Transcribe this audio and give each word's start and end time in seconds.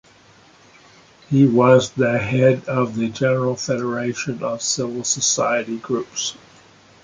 He 1.29 1.45
was 1.45 1.91
the 1.91 2.17
head 2.17 2.65
of 2.65 2.95
the 2.95 3.07
General 3.09 3.55
Federation 3.55 4.41
of 4.41 4.63
Civil 4.63 5.03
Society 5.03 5.77
Groups. 5.77 6.35